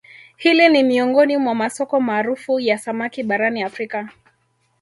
[0.37, 4.09] Hili ni miongoni mwa masoko maarufu ya samaki barani Afrika